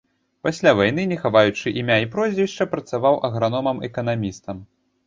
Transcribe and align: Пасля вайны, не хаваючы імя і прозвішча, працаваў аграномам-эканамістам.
Пасля 0.45 0.71
вайны, 0.79 1.05
не 1.11 1.17
хаваючы 1.25 1.75
імя 1.83 1.99
і 2.07 2.09
прозвішча, 2.17 2.69
працаваў 2.75 3.21
аграномам-эканамістам. 3.31 4.69